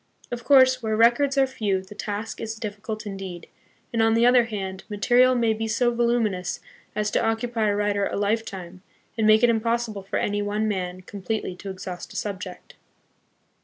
[0.31, 3.45] Of course, where records are few the task is difficult indeed,
[3.93, 6.59] and, on the other hand, material may be so voluminous
[6.95, 8.81] as to occupy a writer a lifetime,
[9.15, 12.73] and make it impossible for any one man completely to exhaust a subject.